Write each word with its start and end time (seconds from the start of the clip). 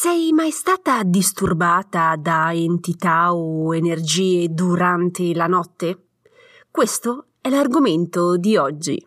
Sei 0.00 0.30
mai 0.30 0.52
stata 0.52 1.02
disturbata 1.02 2.14
da 2.16 2.52
entità 2.52 3.34
o 3.34 3.74
energie 3.74 4.46
durante 4.48 5.34
la 5.34 5.48
notte? 5.48 6.10
Questo 6.70 7.30
è 7.40 7.48
l'argomento 7.48 8.36
di 8.36 8.56
oggi. 8.56 9.04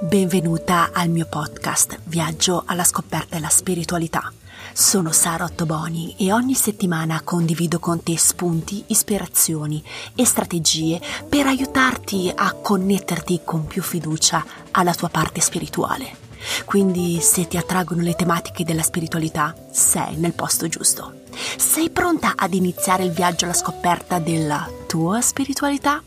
Benvenuta 0.00 0.88
al 0.90 1.10
mio 1.10 1.26
podcast 1.28 1.98
Viaggio 2.04 2.62
alla 2.64 2.84
scoperta 2.84 3.34
della 3.34 3.50
spiritualità. 3.50 4.32
Sono 4.72 5.12
Sara 5.12 5.44
Ottoboni 5.44 6.16
e 6.18 6.32
ogni 6.32 6.54
settimana 6.54 7.20
condivido 7.22 7.78
con 7.78 8.02
te 8.02 8.16
spunti, 8.16 8.84
ispirazioni 8.86 9.84
e 10.14 10.24
strategie 10.24 10.98
per 11.28 11.46
aiutarti 11.46 12.32
a 12.34 12.54
connetterti 12.54 13.42
con 13.44 13.66
più 13.66 13.82
fiducia 13.82 14.42
alla 14.70 14.94
tua 14.94 15.10
parte 15.10 15.42
spirituale. 15.42 16.24
Quindi 16.64 17.20
se 17.20 17.46
ti 17.46 17.56
attraggono 17.56 18.02
le 18.02 18.14
tematiche 18.14 18.64
della 18.64 18.82
spiritualità, 18.82 19.54
sei 19.70 20.16
nel 20.16 20.34
posto 20.34 20.68
giusto. 20.68 21.24
Sei 21.56 21.90
pronta 21.90 22.32
ad 22.36 22.54
iniziare 22.54 23.04
il 23.04 23.12
viaggio 23.12 23.44
alla 23.44 23.54
scoperta 23.54 24.18
della 24.18 24.68
tua 24.86 25.20
spiritualità? 25.20 26.02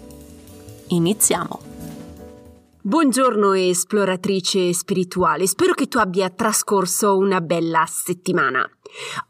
Iniziamo! 0.88 1.70
Buongiorno 2.82 3.54
esploratrice 3.54 4.74
spirituale, 4.74 5.46
spero 5.46 5.74
che 5.74 5.88
tu 5.88 5.98
abbia 5.98 6.30
trascorso 6.30 7.18
una 7.18 7.42
bella 7.42 7.86
settimana. 7.86 8.68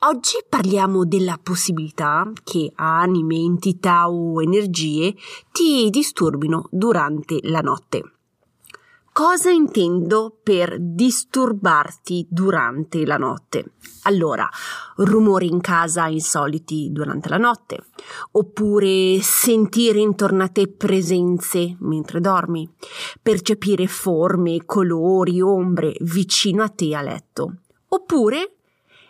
Oggi 0.02 0.38
parliamo 0.48 1.03
della 1.03 1.39
possibilità 1.41 2.31
che 2.44 2.72
anime, 2.76 3.36
entità 3.38 4.09
o 4.09 4.41
energie 4.41 5.16
ti 5.52 5.89
disturbino 5.89 6.67
durante 6.72 7.39
la 7.41 7.62
notte. 7.62 8.19
Cosa 9.20 9.50
intendo 9.50 10.40
per 10.41 10.78
disturbarti 10.80 12.26
durante 12.30 13.05
la 13.05 13.18
notte? 13.18 13.73
Allora, 14.04 14.50
rumori 14.95 15.50
in 15.50 15.59
casa 15.59 16.08
insoliti 16.08 16.88
durante 16.90 17.28
la 17.28 17.36
notte, 17.36 17.88
oppure 18.31 19.20
sentire 19.22 20.00
intorno 20.00 20.44
a 20.44 20.47
te 20.47 20.70
presenze 20.70 21.75
mentre 21.80 22.22
dormi, 22.22 22.66
percepire 23.22 23.88
forme, 23.88 24.64
colori, 24.64 25.42
ombre 25.42 25.97
vicino 26.00 26.64
a 26.64 26.70
te 26.70 26.95
a 26.95 27.02
letto, 27.02 27.56
oppure 27.90 28.56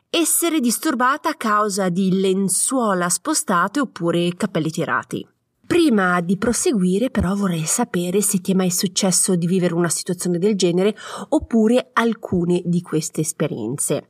essere 0.09 0.59
disturbata 0.59 1.29
a 1.29 1.35
causa 1.35 1.89
di 1.89 2.19
lenzuola 2.19 3.09
spostate 3.09 3.79
oppure 3.79 4.33
capelli 4.35 4.71
tirati. 4.71 5.27
Prima 5.69 6.19
di 6.21 6.35
proseguire 6.35 7.11
però 7.11 7.35
vorrei 7.35 7.65
sapere 7.65 8.21
se 8.21 8.41
ti 8.41 8.53
è 8.53 8.55
mai 8.55 8.71
successo 8.71 9.35
di 9.35 9.45
vivere 9.45 9.75
una 9.75 9.87
situazione 9.87 10.39
del 10.39 10.55
genere 10.55 10.95
oppure 11.29 11.91
alcune 11.93 12.63
di 12.65 12.81
queste 12.81 13.21
esperienze. 13.21 14.09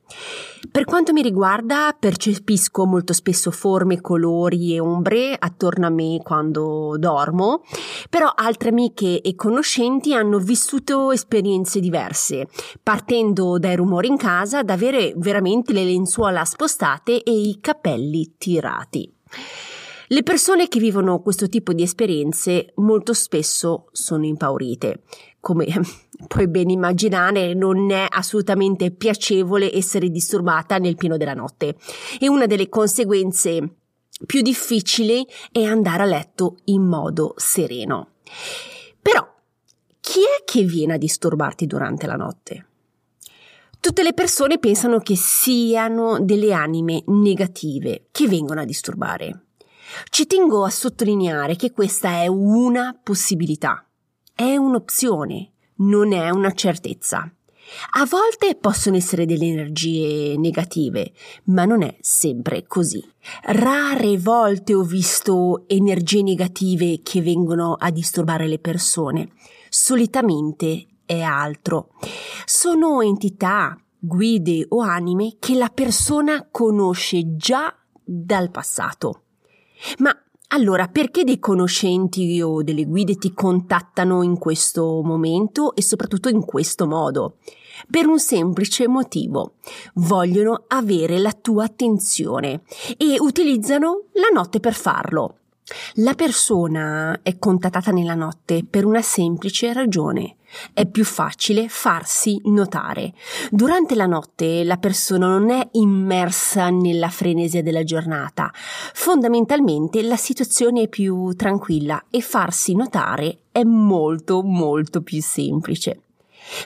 Per 0.72 0.86
quanto 0.86 1.12
mi 1.12 1.22
riguarda 1.22 1.94
percepisco 2.00 2.86
molto 2.86 3.12
spesso 3.12 3.52
forme, 3.52 4.00
colori 4.00 4.74
e 4.74 4.80
ombre 4.80 5.36
attorno 5.38 5.88
a 5.88 5.90
me 5.90 6.22
quando 6.24 6.96
dormo, 6.98 7.64
però 8.10 8.32
altre 8.34 8.70
amiche 8.70 9.20
e 9.20 9.36
conoscenti 9.36 10.14
hanno 10.14 10.40
vissuto 10.40 11.12
esperienze 11.12 11.82
diverse, 11.82 12.48
partendo 12.82 13.60
dai 13.60 13.76
rumori 13.76 14.08
in 14.08 14.16
casa 14.16 14.60
ad 14.60 14.70
avere 14.70 15.12
veramente 15.18 15.74
le 15.74 15.84
lenzuola 15.84 16.46
spostate 16.46 17.22
e 17.22 17.32
i 17.34 17.58
capelli 17.60 18.36
tirati. 18.38 19.14
Le 20.12 20.24
persone 20.24 20.68
che 20.68 20.80
vivono 20.80 21.22
questo 21.22 21.48
tipo 21.48 21.72
di 21.72 21.84
esperienze 21.84 22.72
molto 22.78 23.14
spesso 23.14 23.90
sono 23.92 24.26
impaurite. 24.26 25.04
Come 25.40 25.68
puoi 26.28 26.48
ben 26.48 26.72
immaginare, 26.72 27.54
non 27.54 27.92
è 27.92 28.08
assolutamente 28.10 28.90
piacevole 28.90 29.72
essere 29.72 30.10
disturbata 30.10 30.80
nel 30.80 30.96
pieno 30.96 31.16
della 31.16 31.36
notte. 31.36 31.76
E 32.20 32.28
una 32.28 32.48
delle 32.48 32.70
conseguenze 32.70 33.76
più 34.26 34.42
difficili 34.42 35.24
è 35.52 35.64
andare 35.64 36.02
a 36.02 36.08
letto 36.08 36.58
in 36.66 36.88
modo 36.88 37.36
sereno. 37.38 38.14
Però, 39.00 39.24
chi 40.00 40.22
è 40.22 40.44
che 40.44 40.64
viene 40.64 40.94
a 40.94 40.98
disturbarti 40.98 41.68
durante 41.68 42.08
la 42.08 42.16
notte? 42.16 42.66
Tutte 43.80 44.02
le 44.02 44.14
persone 44.14 44.58
pensano 44.58 44.98
che 44.98 45.16
siano 45.16 46.20
delle 46.20 46.52
anime 46.52 47.04
negative 47.06 48.08
che 48.10 48.28
vengono 48.28 48.62
a 48.62 48.66
disturbare. 48.66 49.44
Ci 50.10 50.28
tengo 50.28 50.64
a 50.64 50.70
sottolineare 50.70 51.56
che 51.56 51.72
questa 51.72 52.22
è 52.22 52.28
una 52.28 52.98
possibilità, 53.02 53.86
è 54.34 54.56
un'opzione, 54.56 55.52
non 55.78 56.14
è 56.14 56.30
una 56.30 56.52
certezza. 56.52 57.32
A 57.92 58.06
volte 58.06 58.56
possono 58.56 58.96
essere 58.96 59.26
delle 59.26 59.46
energie 59.46 60.36
negative, 60.38 61.12
ma 61.46 61.66
non 61.66 61.84
è 61.84 61.96
sempre 62.02 62.66
così. 62.66 63.04
Rare 63.44 64.18
volte 64.18 64.74
ho 64.74 64.82
visto 64.82 65.66
energie 65.68 66.24
negative 66.24 67.02
che 67.04 67.22
vengono 67.22 67.76
a 67.76 67.92
disturbare 67.92 68.48
le 68.48 68.58
persone. 68.58 69.34
Solitamente 69.70 70.88
è 71.06 71.22
altro. 71.22 71.90
Sono 72.46 73.02
entità, 73.02 73.80
guide 74.00 74.66
o 74.70 74.82
anime 74.82 75.36
che 75.40 75.56
la 75.56 75.70
persona 75.70 76.48
conosce 76.50 77.36
già 77.36 77.76
dal 78.04 78.50
passato. 78.50 79.26
Ma 80.00 80.16
allora, 80.52 80.88
perché 80.88 81.24
dei 81.24 81.38
conoscenti 81.38 82.42
o 82.42 82.64
delle 82.64 82.86
guide 82.86 83.16
ti 83.18 83.34
contattano 83.34 84.24
in 84.24 84.40
questo 84.40 85.02
momento 85.04 85.76
e 85.76 85.84
soprattutto 85.84 86.28
in 86.28 86.44
questo 86.44 86.88
modo? 86.88 87.36
Per 87.88 88.08
un 88.08 88.20
semplice 88.20 88.88
motivo. 88.88 89.54
Vogliono 89.96 90.64
avere 90.68 91.20
la 91.20 91.34
tua 91.34 91.66
attenzione 91.66 92.64
e 92.98 93.18
utilizzano 93.20 94.06
la 94.14 94.30
notte 94.34 94.60
per 94.60 94.74
farlo. 94.74 95.36
La 95.96 96.16
persona 96.16 97.20
è 97.22 97.38
contattata 97.38 97.92
nella 97.92 98.16
notte 98.16 98.66
per 98.68 98.86
una 98.86 99.04
semplice 99.04 99.72
ragione. 99.72 100.38
È 100.74 100.86
più 100.86 101.04
facile 101.06 101.68
farsi 101.68 102.40
notare. 102.46 103.14
Durante 103.52 103.96
la 103.96 104.06
notte 104.06 104.64
la 104.64 104.78
persona 104.78 105.28
non 105.28 105.50
è 105.50 105.68
immersa 105.74 106.70
nella 106.70 107.10
frenesia 107.10 107.62
della 107.62 107.84
giornata. 107.84 108.52
Fondamentalmente 108.54 110.02
la 110.02 110.18
situazione 110.18 110.84
è 110.84 110.88
più 110.88 111.34
tranquilla 111.36 112.06
e 112.10 112.22
farsi 112.22 112.76
notare 112.76 113.44
è 113.52 113.64
molto 113.64 114.42
molto 114.42 115.02
più 115.02 115.22
semplice. 115.22 116.02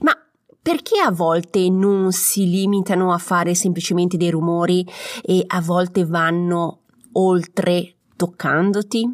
Ma 0.02 0.18
perché 0.62 1.00
a 1.00 1.12
volte 1.12 1.70
non 1.70 2.14
si 2.14 2.50
limitano 2.50 3.12
a 3.12 3.18
fare 3.18 3.54
semplicemente 3.54 4.16
dei 4.16 4.30
rumori 4.30 4.88
e 5.22 5.44
a 5.46 5.60
volte 5.60 6.06
vanno 6.06 6.80
oltre 7.14 7.96
toccandoti? 8.16 9.14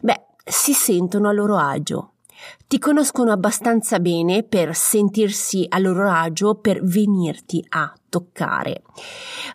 Beh, 0.00 0.20
si 0.44 0.72
sentono 0.72 1.28
a 1.28 1.32
loro 1.32 1.56
agio. 1.56 2.13
Ti 2.66 2.78
conoscono 2.78 3.32
abbastanza 3.32 4.00
bene 4.00 4.42
per 4.42 4.74
sentirsi 4.74 5.66
a 5.68 5.78
loro 5.78 6.10
agio 6.10 6.56
per 6.56 6.82
venirti 6.82 7.64
a 7.70 7.92
toccare. 8.08 8.82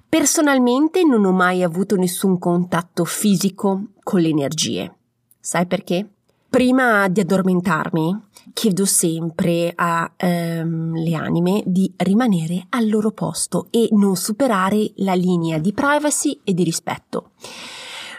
Personalmente 0.07 1.03
non 1.03 1.25
ho 1.25 1.31
mai 1.31 1.63
avuto 1.63 1.95
nessun 1.95 2.37
contatto 2.39 3.05
fisico 3.05 3.87
con 4.03 4.21
le 4.21 4.29
energie. 4.29 4.93
Sai 5.39 5.65
perché? 5.65 6.07
Prima 6.49 7.07
di 7.09 7.19
addormentarmi, 7.19 8.19
chiedo 8.53 8.85
sempre 8.85 9.71
alle 9.75 10.09
ehm, 10.17 11.13
anime 11.13 11.61
di 11.65 11.93
rimanere 11.97 12.65
al 12.69 12.89
loro 12.89 13.11
posto 13.11 13.67
e 13.69 13.87
non 13.91 14.15
superare 14.15 14.91
la 14.95 15.13
linea 15.13 15.59
di 15.59 15.73
privacy 15.73 16.39
e 16.43 16.53
di 16.53 16.63
rispetto 16.63 17.31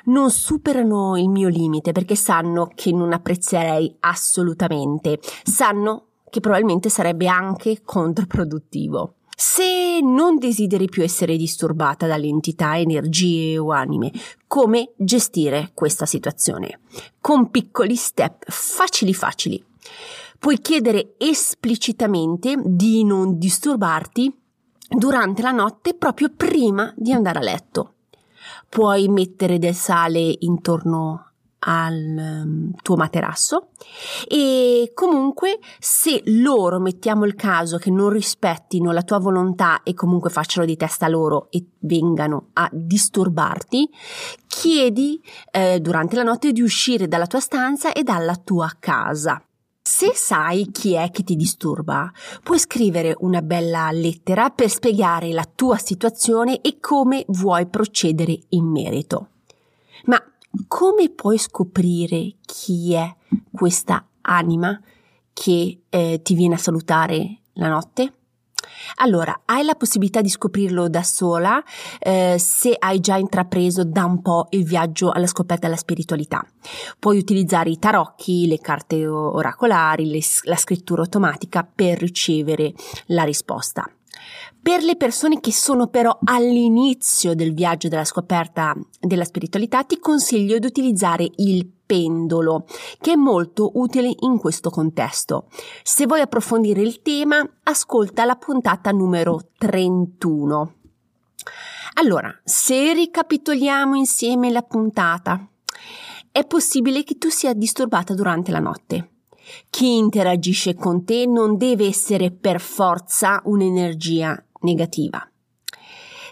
non 0.04 0.30
superano 0.30 1.16
il 1.16 1.28
mio 1.28 1.48
limite 1.48 1.92
perché 1.92 2.14
sanno 2.14 2.70
che 2.74 2.92
non 2.92 3.12
apprezzerei 3.12 3.96
assolutamente, 4.00 5.20
sanno 5.42 6.06
che 6.30 6.40
probabilmente 6.40 6.88
sarebbe 6.88 7.26
anche 7.26 7.82
controproduttivo. 7.84 9.14
Se 9.36 10.00
non 10.02 10.36
desideri 10.38 10.88
più 10.90 11.02
essere 11.02 11.36
disturbata 11.36 12.06
dalle 12.06 12.26
entità, 12.26 12.78
energie 12.78 13.56
o 13.56 13.72
anime, 13.72 14.12
come 14.46 14.92
gestire 14.96 15.70
questa 15.72 16.04
situazione? 16.04 16.80
Con 17.20 17.50
piccoli 17.50 17.96
step 17.96 18.44
facili 18.46 19.14
facili. 19.14 19.64
Puoi 20.38 20.58
chiedere 20.60 21.14
esplicitamente 21.16 22.54
di 22.62 23.02
non 23.02 23.38
disturbarti 23.38 24.30
durante 24.88 25.40
la 25.40 25.52
notte 25.52 25.94
proprio 25.94 26.30
prima 26.34 26.92
di 26.96 27.12
andare 27.12 27.38
a 27.38 27.42
letto 27.42 27.94
puoi 28.70 29.08
mettere 29.08 29.58
del 29.58 29.74
sale 29.74 30.36
intorno 30.38 31.30
al 31.60 31.94
um, 32.16 32.72
tuo 32.82 32.96
materasso 32.96 33.70
e 34.26 34.92
comunque 34.94 35.58
se 35.78 36.22
loro 36.26 36.78
mettiamo 36.78 37.24
il 37.26 37.34
caso 37.34 37.76
che 37.76 37.90
non 37.90 38.08
rispettino 38.08 38.92
la 38.92 39.02
tua 39.02 39.18
volontà 39.18 39.82
e 39.82 39.92
comunque 39.92 40.30
facciano 40.30 40.64
di 40.64 40.76
testa 40.76 41.08
loro 41.08 41.48
e 41.50 41.66
vengano 41.80 42.50
a 42.54 42.68
disturbarti 42.72 43.90
chiedi 44.46 45.20
eh, 45.50 45.80
durante 45.80 46.16
la 46.16 46.22
notte 46.22 46.52
di 46.52 46.62
uscire 46.62 47.08
dalla 47.08 47.26
tua 47.26 47.40
stanza 47.40 47.92
e 47.92 48.02
dalla 48.04 48.36
tua 48.36 48.74
casa 48.78 49.42
Se 49.92 50.12
sai 50.14 50.70
chi 50.70 50.94
è 50.94 51.10
che 51.10 51.24
ti 51.24 51.34
disturba, 51.34 52.12
puoi 52.44 52.60
scrivere 52.60 53.12
una 53.18 53.42
bella 53.42 53.90
lettera 53.90 54.50
per 54.50 54.70
spiegare 54.70 55.32
la 55.32 55.44
tua 55.52 55.78
situazione 55.78 56.60
e 56.60 56.78
come 56.78 57.24
vuoi 57.26 57.66
procedere 57.66 58.38
in 58.50 58.66
merito. 58.66 59.30
Ma 60.04 60.22
come 60.68 61.10
puoi 61.10 61.38
scoprire 61.38 62.36
chi 62.40 62.94
è 62.94 63.12
questa 63.50 64.06
anima 64.20 64.80
che 65.32 65.80
eh, 65.88 66.20
ti 66.22 66.34
viene 66.34 66.54
a 66.54 66.58
salutare 66.58 67.40
la 67.54 67.68
notte? 67.68 68.12
Allora, 68.96 69.42
hai 69.46 69.64
la 69.64 69.74
possibilità 69.74 70.20
di 70.20 70.28
scoprirlo 70.28 70.88
da 70.88 71.02
sola 71.02 71.62
eh, 71.98 72.36
se 72.38 72.74
hai 72.78 73.00
già 73.00 73.16
intrapreso 73.16 73.84
da 73.84 74.04
un 74.04 74.22
po' 74.22 74.46
il 74.50 74.64
viaggio 74.64 75.10
alla 75.10 75.26
scoperta 75.26 75.66
della 75.66 75.78
spiritualità. 75.78 76.44
Puoi 76.98 77.18
utilizzare 77.18 77.70
i 77.70 77.78
tarocchi, 77.78 78.46
le 78.46 78.58
carte 78.58 79.06
oracolari, 79.06 80.10
le, 80.10 80.20
la 80.44 80.56
scrittura 80.56 81.02
automatica 81.02 81.66
per 81.72 81.98
ricevere 81.98 82.72
la 83.06 83.24
risposta. 83.24 83.88
Per 84.62 84.82
le 84.82 84.96
persone 84.96 85.40
che 85.40 85.52
sono 85.52 85.86
però 85.86 86.18
all'inizio 86.24 87.34
del 87.34 87.54
viaggio 87.54 87.88
della 87.88 88.04
scoperta 88.04 88.74
della 89.00 89.24
spiritualità, 89.24 89.84
ti 89.84 89.98
consiglio 89.98 90.58
di 90.58 90.66
utilizzare 90.66 91.28
il 91.36 91.66
pendolo, 91.86 92.66
che 93.00 93.12
è 93.12 93.16
molto 93.16 93.70
utile 93.74 94.14
in 94.20 94.38
questo 94.38 94.70
contesto. 94.70 95.48
Se 95.82 96.06
vuoi 96.06 96.20
approfondire 96.20 96.82
il 96.82 97.00
tema, 97.02 97.42
ascolta 97.64 98.24
la 98.24 98.36
puntata 98.36 98.90
numero 98.90 99.48
31. 99.58 100.74
Allora, 101.94 102.32
se 102.44 102.92
ricapitoliamo 102.92 103.96
insieme 103.96 104.50
la 104.50 104.62
puntata, 104.62 105.48
è 106.30 106.44
possibile 106.44 107.02
che 107.02 107.18
tu 107.18 107.28
sia 107.28 107.54
disturbata 107.54 108.14
durante 108.14 108.52
la 108.52 108.60
notte. 108.60 109.08
Chi 109.68 109.96
interagisce 109.96 110.74
con 110.74 111.04
te 111.04 111.26
non 111.26 111.56
deve 111.56 111.86
essere 111.86 112.30
per 112.30 112.60
forza 112.60 113.40
un'energia 113.44 114.42
negativa. 114.60 115.24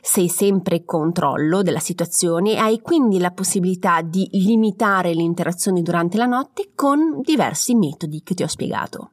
Sei 0.01 0.29
sempre 0.29 0.77
in 0.77 0.85
controllo 0.85 1.63
della 1.63 1.81
situazione 1.81 2.53
e 2.53 2.57
hai 2.57 2.81
quindi 2.81 3.19
la 3.19 3.33
possibilità 3.33 4.01
di 4.01 4.29
limitare 4.33 5.15
le 5.15 5.23
interazioni 5.23 5.83
durante 5.83 6.17
la 6.17 6.27
notte 6.27 6.71
con 6.75 7.21
diversi 7.21 7.75
metodi 7.75 8.23
che 8.23 8.35
ti 8.35 8.43
ho 8.43 8.49
spiegato. 8.49 9.11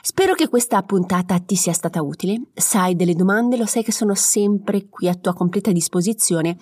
Spero 0.00 0.34
che 0.34 0.48
questa 0.48 0.82
puntata 0.82 1.38
ti 1.38 1.56
sia 1.56 1.72
stata 1.72 2.02
utile. 2.02 2.42
Se 2.54 2.78
hai 2.78 2.96
delle 2.96 3.14
domande, 3.14 3.56
lo 3.56 3.66
sai 3.66 3.82
che 3.82 3.92
sono 3.92 4.14
sempre 4.14 4.88
qui 4.88 5.08
a 5.08 5.14
tua 5.14 5.34
completa 5.34 5.72
disposizione 5.72 6.56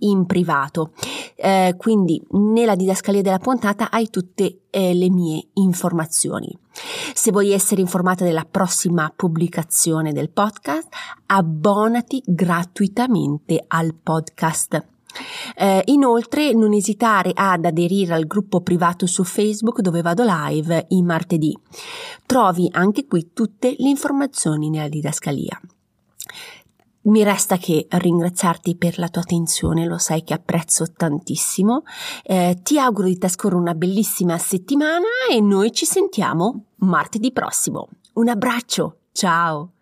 in 0.00 0.26
privato. 0.26 0.92
Eh, 1.36 1.74
quindi 1.76 2.22
nella 2.30 2.74
didascalia 2.74 3.22
della 3.22 3.38
puntata 3.38 3.90
hai 3.90 4.10
tutte 4.10 4.62
eh, 4.70 4.94
le 4.94 5.10
mie 5.10 5.48
informazioni. 5.54 6.56
Se 7.12 7.30
vuoi 7.30 7.52
essere 7.52 7.80
informata 7.80 8.24
della 8.24 8.46
prossima 8.48 9.12
pubblicazione 9.14 10.12
del 10.12 10.30
podcast, 10.30 10.88
abbonati 11.26 12.22
gratuitamente 12.24 13.64
al 13.66 13.94
podcast. 13.94 14.97
Eh, 15.56 15.82
inoltre 15.86 16.52
non 16.52 16.72
esitare 16.72 17.32
ad 17.34 17.64
aderire 17.64 18.14
al 18.14 18.26
gruppo 18.26 18.60
privato 18.60 19.06
su 19.06 19.24
Facebook 19.24 19.80
dove 19.80 20.02
vado 20.02 20.24
live 20.26 20.86
i 20.88 21.02
martedì. 21.02 21.56
Trovi 22.26 22.68
anche 22.72 23.06
qui 23.06 23.30
tutte 23.32 23.74
le 23.78 23.88
informazioni 23.88 24.70
nella 24.70 24.88
didascalia. 24.88 25.60
Mi 27.08 27.22
resta 27.22 27.56
che 27.56 27.86
ringraziarti 27.88 28.76
per 28.76 28.98
la 28.98 29.08
tua 29.08 29.22
attenzione, 29.22 29.86
lo 29.86 29.96
sai 29.96 30.24
che 30.24 30.34
apprezzo 30.34 30.84
tantissimo. 30.94 31.84
Eh, 32.22 32.58
ti 32.62 32.78
auguro 32.78 33.06
di 33.06 33.16
trascorrere 33.16 33.60
una 33.60 33.74
bellissima 33.74 34.36
settimana 34.36 35.06
e 35.30 35.40
noi 35.40 35.72
ci 35.72 35.86
sentiamo 35.86 36.64
martedì 36.80 37.32
prossimo. 37.32 37.88
Un 38.14 38.28
abbraccio, 38.28 38.98
ciao! 39.12 39.72